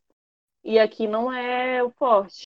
E 0.63 0.79
aqui 0.79 1.07
não 1.07 1.31
é 1.31 1.83
o 1.83 1.91
forte. 1.91 2.47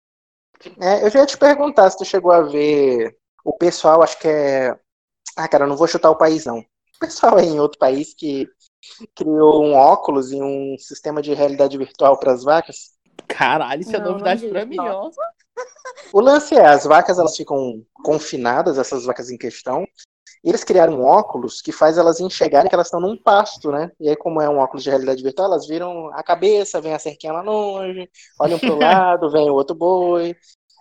É, 0.81 1.05
eu 1.05 1.11
já 1.11 1.21
ia 1.21 1.27
te 1.27 1.39
perguntar 1.39 1.91
se 1.91 1.99
tu 1.99 2.05
chegou 2.05 2.33
a 2.33 2.43
ver 2.43 3.17
o 3.45 3.57
pessoal, 3.57 4.03
acho 4.03 4.19
que 4.19 4.29
é. 4.29 4.79
Ah, 5.37 5.49
cara, 5.49 5.65
eu 5.65 5.69
não 5.69 5.77
vou 5.77 5.87
chutar 5.87 6.11
o 6.11 6.19
país, 6.19 6.45
não. 6.45 6.59
O 6.59 6.99
pessoal 7.01 7.39
aí 7.39 7.47
em 7.47 7.61
outro 7.61 7.79
país 7.79 8.15
que 8.15 8.47
criou 9.15 9.65
um 9.65 9.75
óculos 9.75 10.33
e 10.33 10.41
um 10.43 10.77
sistema 10.79 11.23
de 11.23 11.33
realidade 11.33 11.77
virtual 11.79 12.19
para 12.19 12.33
as 12.33 12.43
vacas. 12.43 12.91
Caralho, 13.27 13.81
isso 13.81 13.95
é 13.95 13.99
Não, 13.99 14.07
não 14.07 14.13
novidade 14.13 14.43
vi, 14.43 14.51
pra 14.51 14.67
mim, 14.67 14.79
ó. 14.79 15.11
O 16.13 16.21
lance 16.21 16.55
é, 16.55 16.67
as 16.67 16.85
vacas 16.85 17.19
elas 17.19 17.37
ficam 17.37 17.85
confinadas, 17.93 18.79
essas 18.79 19.05
vacas 19.05 19.31
em 19.31 19.39
questão, 19.39 19.87
eles 20.43 20.65
criaram 20.65 21.01
um 21.01 21.05
óculos 21.05 21.61
que 21.61 21.71
faz 21.71 21.99
elas 21.99 22.19
enxergarem 22.21 22.69
que 22.69 22.75
elas 22.75 22.87
estão 22.87 23.01
num 23.01 23.17
pasto, 23.17 23.71
né? 23.71 23.91
E 24.01 24.09
aí, 24.09 24.17
como 24.17 24.41
é 24.41 24.49
um 24.49 24.59
óculos 24.59 24.83
de 24.83 24.91
realidade 24.91 25.23
virtual, 25.23 25.49
elas 25.49 25.67
viram 25.67 26.09
a 26.15 26.23
cabeça, 26.23 26.81
vem 26.81 26.95
a 26.95 26.99
cerquinha 26.99 27.33
lá 27.33 27.43
longe, 27.43 28.09
olham 28.39 28.59
pro 28.59 28.79
lado, 28.79 29.31
vem 29.31 29.51
o 29.51 29.55
outro 29.55 29.75
boi, 29.77 30.35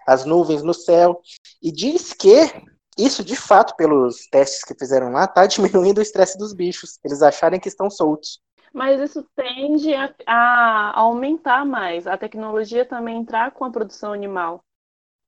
as 0.08 0.26
nuvens 0.26 0.64
no 0.64 0.74
céu. 0.74 1.22
E 1.62 1.72
diz 1.72 2.14
que 2.14 2.50
isso, 2.98 3.24
de 3.24 3.36
fato, 3.36 3.76
pelos 3.76 4.28
testes 4.28 4.64
que 4.64 4.78
fizeram 4.78 5.12
lá, 5.12 5.28
tá 5.28 5.46
diminuindo 5.48 6.00
o 6.00 6.02
estresse 6.02 6.38
dos 6.38 6.54
bichos. 6.54 6.98
Eles 7.04 7.22
acharem 7.22 7.60
que 7.60 7.68
estão 7.68 7.90
soltos. 7.90 8.42
Mas 8.74 9.00
isso 9.02 9.26
tende 9.36 9.94
a, 9.96 10.14
a 10.28 11.00
aumentar 11.00 11.66
mais. 11.66 12.06
A 12.06 12.18
tecnologia 12.18 12.86
também 12.86 13.18
entrar 13.18 13.52
com 13.52 13.66
a 13.66 13.72
produção 13.72 14.14
animal. 14.14 14.64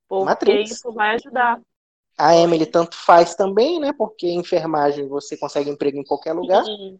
Porque 0.08 0.24
Matrix. 0.26 0.70
isso 0.70 0.92
vai 0.92 1.16
ajudar. 1.16 1.60
A 2.16 2.36
Emily 2.36 2.66
tanto 2.66 2.96
faz 2.96 3.34
também, 3.34 3.80
né? 3.80 3.92
Porque 3.92 4.30
enfermagem 4.30 5.08
você 5.08 5.36
consegue 5.36 5.70
emprego 5.70 5.98
em 5.98 6.04
qualquer 6.04 6.32
lugar. 6.32 6.64
Sim. 6.64 6.98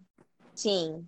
Sim. 0.55 1.07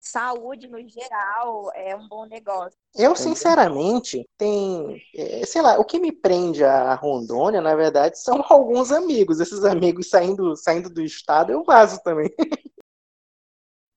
Saúde, 0.00 0.66
no 0.66 0.80
geral, 0.88 1.70
é 1.76 1.94
um 1.94 2.08
bom 2.08 2.26
negócio. 2.26 2.76
Eu, 2.92 3.14
sinceramente, 3.14 4.28
tem. 4.36 5.00
é, 5.14 5.46
sei 5.46 5.62
lá, 5.62 5.78
o 5.78 5.84
que 5.84 6.00
me 6.00 6.10
prende 6.10 6.64
a 6.64 6.92
Rondônia, 6.94 7.60
na 7.60 7.76
verdade, 7.76 8.18
são 8.18 8.42
alguns 8.50 8.90
amigos. 8.90 9.38
Esses 9.38 9.64
amigos 9.64 10.08
saindo, 10.08 10.56
saindo 10.56 10.90
do 10.90 11.00
estado, 11.02 11.52
eu 11.52 11.62
vazo 11.62 12.02
também. 12.02 12.28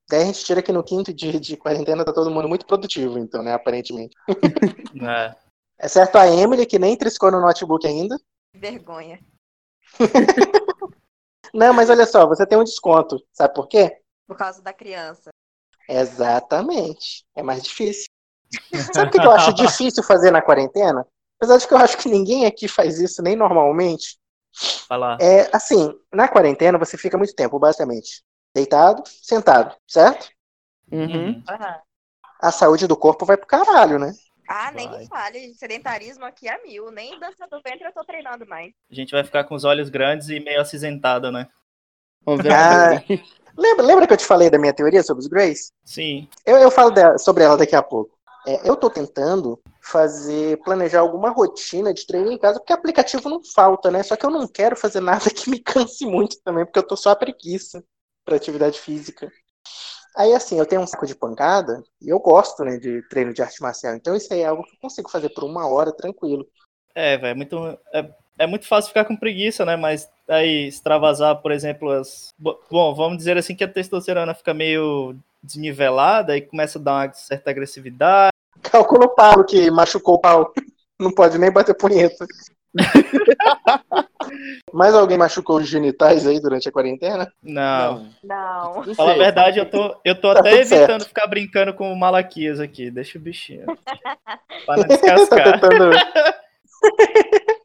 Daí 0.08 0.22
a 0.22 0.26
gente 0.26 0.46
tira 0.46 0.62
que 0.62 0.72
no 0.72 0.84
quinto 0.84 1.12
dia 1.12 1.40
de 1.40 1.58
quarentena 1.58 2.06
tá 2.06 2.14
todo 2.14 2.30
mundo 2.30 2.48
muito 2.48 2.68
produtivo, 2.68 3.18
então, 3.18 3.42
né? 3.42 3.54
Aparentemente. 3.54 4.16
É. 5.02 5.36
Exceto 5.78 6.18
a 6.18 6.26
Emily, 6.26 6.66
que 6.66 6.80
nem 6.80 6.96
triscou 6.96 7.30
no 7.30 7.42
notebook 7.42 7.86
ainda. 7.86 8.18
Vergonha. 8.56 9.20
Não, 11.54 11.74
mas 11.74 11.90
olha 11.90 12.06
só, 12.06 12.28
você 12.28 12.46
tem 12.46 12.58
um 12.58 12.64
desconto. 12.64 13.18
Sabe 13.32 13.54
por 13.54 13.68
quê? 13.68 14.02
Por 14.28 14.36
causa 14.36 14.62
da 14.62 14.74
criança. 14.74 15.30
Exatamente. 15.88 17.26
É 17.36 17.42
mais 17.42 17.64
difícil. 17.64 18.08
Sabe 18.94 19.08
o 19.08 19.12
que 19.12 19.26
eu 19.26 19.32
acho 19.32 19.54
difícil 19.56 20.04
fazer 20.04 20.32
na 20.32 20.42
quarentena? 20.42 21.08
Apesar 21.40 21.58
de 21.58 21.68
que 21.68 21.74
eu 21.74 21.78
acho 21.78 21.98
que 21.98 22.10
ninguém 22.10 22.46
aqui 22.46 22.68
faz 22.68 23.00
isso 23.00 23.22
nem 23.22 23.36
normalmente. 23.36 24.18
Falar. 24.88 25.18
É 25.22 25.50
assim, 25.54 25.94
na 26.14 26.28
quarentena 26.28 26.78
você 26.78 26.98
fica 26.98 27.18
muito 27.18 27.36
tempo, 27.36 27.60
basicamente. 27.60 28.24
Deitado, 28.54 29.04
sentado, 29.06 29.76
certo? 29.88 30.30
Uhum. 30.92 31.44
A 32.42 32.52
saúde 32.52 32.88
do 32.88 32.96
corpo 32.96 33.26
vai 33.26 33.38
pro 33.38 33.48
caralho, 33.48 34.00
né? 34.00 34.14
Ah, 34.48 34.72
nem 34.72 34.88
Vai. 34.90 35.06
fale. 35.08 35.54
Sedentarismo 35.56 36.26
aqui 36.26 36.48
é 36.48 36.62
mil. 36.64 36.92
Nem 36.92 37.20
dança 37.20 37.48
do 37.50 37.62
ventre 37.62 37.88
eu 37.88 37.94
tô 37.94 38.04
treinando 38.04 38.46
mais. 38.48 38.72
A 38.92 38.96
gente 38.96 39.12
vai 39.12 39.24
ficar 39.24 39.44
com 39.44 39.56
os 39.56 39.64
olhos 39.64 39.90
grandes 39.90 40.30
e 40.30 40.40
meio 40.40 40.62
acinzentado, 40.62 41.32
né? 41.32 41.48
Vamos 42.26 42.44
ver. 42.44 42.52
Ah, 43.58 43.62
lembra, 43.62 43.86
lembra 43.86 44.08
que 44.08 44.14
eu 44.14 44.18
te 44.18 44.26
falei 44.26 44.50
da 44.50 44.60
minha 44.60 44.74
teoria 44.74 45.02
sobre 45.02 45.22
os 45.22 45.28
Greys? 45.28 45.72
Sim. 45.86 46.28
Eu, 46.46 46.58
eu 46.58 46.70
falo 46.70 46.92
dela- 46.92 47.18
sobre 47.18 47.44
ela 47.44 47.56
daqui 47.56 47.76
a 47.76 47.82
pouco. 47.82 48.16
É, 48.46 48.70
eu 48.70 48.76
tô 48.76 48.90
tentando 48.90 49.60
fazer, 49.82 50.58
planejar 50.64 51.00
alguma 51.00 51.30
rotina 51.30 51.94
de 51.94 52.06
treino 52.06 52.32
em 52.32 52.38
casa, 52.38 52.60
porque 52.60 52.74
aplicativo 52.74 53.30
não 53.30 53.42
falta, 53.44 53.90
né? 53.90 54.04
Só 54.04 54.16
que 54.16 54.26
eu 54.26 54.30
não 54.30 54.48
quero 54.48 54.76
fazer 54.76 55.00
nada 55.00 55.26
que 55.34 55.50
me 55.50 55.60
canse 55.60 56.06
muito 56.06 56.38
também, 56.44 56.66
porque 56.66 56.78
eu 56.80 56.86
tô 56.88 56.96
só 56.98 57.12
a 57.12 57.16
preguiça 57.16 57.84
pra 58.26 58.36
atividade 58.36 58.80
física. 58.80 59.32
Aí, 60.18 60.34
assim, 60.34 60.58
eu 60.60 60.66
tenho 60.66 60.82
um 60.82 60.88
saco 60.88 61.06
de 61.06 61.16
pancada 61.16 61.84
e 62.02 62.10
eu 62.10 62.20
gosto, 62.20 62.64
né, 62.64 62.78
de 62.78 63.02
treino 63.10 63.34
de 63.34 63.42
arte 63.42 63.62
marcial. 63.62 63.96
Então, 63.96 64.16
isso 64.16 64.34
aí 64.34 64.42
é 64.42 64.46
algo 64.46 64.64
que 64.64 64.76
eu 64.76 64.80
consigo 64.82 65.10
fazer 65.10 65.30
por 65.30 65.44
uma 65.44 65.68
hora 65.68 65.92
tranquilo. 65.96 66.46
É, 66.94 67.18
velho, 67.18 67.32
é 67.32 67.34
muito, 67.34 67.58
é, 67.94 68.10
é 68.40 68.48
muito 68.48 68.68
fácil 68.68 68.90
ficar 68.90 69.06
com 69.06 69.16
preguiça, 69.16 69.66
né? 69.66 69.76
Mas 69.76 70.10
aí 70.28 70.68
extravasar, 70.68 71.42
por 71.42 71.52
exemplo, 71.52 71.92
as. 71.92 72.34
Bo- 72.38 72.60
Bom, 72.70 72.94
vamos 72.96 73.18
dizer 73.18 73.38
assim 73.38 73.56
que 73.56 73.64
a 73.64 73.68
testosterona 73.68 74.34
fica 74.34 74.54
meio 74.54 75.16
desnivelada 75.44 76.36
e 76.38 76.42
começa 76.42 76.80
a 76.80 76.82
dar 76.82 76.94
uma 77.08 77.14
certa 77.14 77.50
agressividade. 77.50 78.32
Calcula 78.62 79.06
o 79.06 79.16
Paulo 79.16 79.46
que 79.46 79.70
machucou 79.72 80.16
o 80.16 80.20
pau. 80.22 80.54
Não 81.00 81.12
pode 81.12 81.38
nem 81.38 81.52
bater 81.52 81.76
punheta. 81.76 82.26
Mais 84.74 84.94
alguém 84.94 85.18
machucou 85.18 85.58
os 85.58 85.68
genitais 85.68 86.26
aí 86.28 86.40
durante 86.40 86.68
a 86.68 86.72
quarentena? 86.72 87.32
Não. 87.42 88.10
Não. 88.24 88.84
Não 88.84 88.96
Fala 88.96 89.14
a 89.14 89.18
verdade, 89.18 89.60
eu 89.60 89.70
tô, 89.70 89.96
eu 90.04 90.20
tô 90.20 90.34
Tá 90.34 90.40
até 90.42 90.54
evitando 90.62 90.88
certo. 91.02 91.08
ficar 91.08 91.28
brincando 91.28 91.74
com 91.74 91.92
o 91.92 91.96
Malaquias 91.98 92.60
aqui. 92.60 92.90
Deixa 92.92 93.18
o 93.18 93.22
bichinho. 93.22 93.66
Pra 94.66 94.78
não 94.78 94.84
tá 94.84 94.88
descascar. 94.88 95.60
tentando. 95.60 95.92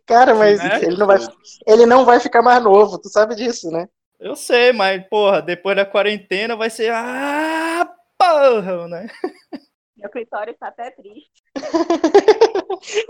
Cara, 0.07 0.35
mas 0.35 0.59
Né? 0.63 0.81
ele 0.85 0.97
não 0.97 1.07
vai, 1.07 1.19
ele 1.67 1.87
não 1.87 2.05
vai 2.05 2.21
ficar 2.21 2.43
mais 2.43 2.63
novo, 2.63 2.99
tu 2.99 3.09
sabe 3.09 3.35
disso, 3.35 3.71
né? 3.71 3.89
Eu 4.19 4.37
sei, 4.37 4.73
mas, 4.73 5.03
porra, 5.09 5.41
depois 5.41 5.75
da 5.77 5.85
quarentena 5.87 6.55
vai 6.57 6.69
ser. 6.69 6.93
Ah, 6.93 7.89
porra, 8.19 8.87
né? 8.89 9.07
Meu 10.01 10.09
clitóris 10.11 10.57
tá 10.59 10.69
até 10.69 10.91
triste. 10.91 11.31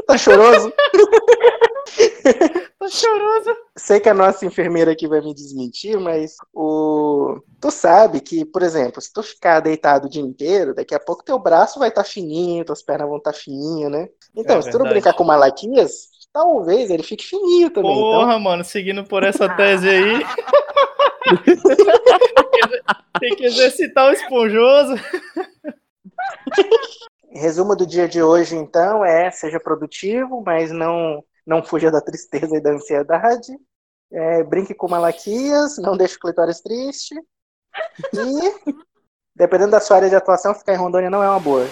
Tá 0.06 0.18
choroso? 0.18 0.72
Tô 2.78 2.88
choroso. 2.88 3.56
Sei 3.76 4.00
que 4.00 4.08
a 4.08 4.14
nossa 4.14 4.44
enfermeira 4.44 4.90
aqui 4.90 5.06
vai 5.06 5.20
me 5.20 5.32
desmentir, 5.32 5.98
mas 6.00 6.34
o 6.52 7.40
tu 7.60 7.70
sabe 7.70 8.20
que, 8.20 8.44
por 8.44 8.62
exemplo, 8.62 9.00
se 9.00 9.12
tu 9.12 9.22
ficar 9.22 9.60
deitado 9.60 10.06
o 10.06 10.10
dia 10.10 10.22
inteiro, 10.22 10.74
daqui 10.74 10.94
a 10.94 10.98
pouco 10.98 11.24
teu 11.24 11.38
braço 11.38 11.78
vai 11.78 11.88
estar 11.90 12.02
fininho, 12.02 12.64
tuas 12.64 12.82
pernas 12.82 13.08
vão 13.08 13.18
estar 13.18 13.32
fininhas, 13.32 13.92
né? 13.92 14.08
Então, 14.34 14.58
É 14.58 14.62
se 14.62 14.70
tu 14.70 14.78
não 14.78 14.88
brincar 14.88 15.14
com 15.14 15.22
Malaquias, 15.22 16.08
talvez 16.32 16.90
ele 16.90 17.04
fique 17.04 17.24
fininho 17.24 17.70
também. 17.70 17.92
Então, 17.92 18.02
Porra, 18.02 18.38
mano, 18.40 18.64
seguindo 18.64 19.04
por 19.04 19.22
essa 19.22 19.48
tese 19.48 19.88
aí. 19.88 20.24
Tem 23.20 23.36
que 23.36 23.44
exercitar 23.44 24.08
o 24.08 24.12
esponjoso. 24.12 24.94
Resumo 27.32 27.76
do 27.76 27.86
dia 27.86 28.08
de 28.08 28.22
hoje, 28.22 28.56
então, 28.56 29.04
é 29.04 29.30
seja 29.30 29.60
produtivo, 29.60 30.42
mas 30.44 30.70
não 30.70 31.22
não 31.46 31.64
fuja 31.64 31.90
da 31.90 32.00
tristeza 32.00 32.56
e 32.56 32.60
da 32.60 32.70
ansiedade. 32.70 33.52
É, 34.12 34.42
brinque 34.44 34.74
com 34.74 34.88
Malaquias, 34.88 35.78
não 35.78 35.96
deixe 35.96 36.16
o 36.16 36.20
clitóris 36.20 36.60
triste. 36.60 37.14
E, 38.12 38.74
dependendo 39.34 39.72
da 39.72 39.80
sua 39.80 39.96
área 39.96 40.08
de 40.08 40.16
atuação, 40.16 40.54
ficar 40.54 40.74
em 40.74 40.78
Rondônia 40.78 41.10
não 41.10 41.22
é 41.22 41.28
uma 41.28 41.40
boa. 41.40 41.66